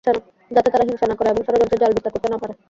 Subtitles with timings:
[0.51, 2.53] যাতে তারা হিংসা না করে এবং ষড়যন্ত্রের জাল বিস্তার করতে না পারে।